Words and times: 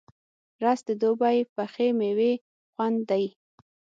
رس 0.63 0.79
د 0.87 0.89
دوبی 1.01 1.37
پخې 1.55 1.87
میوې 1.99 2.31
خوند 2.73 2.99
دی 3.09 3.25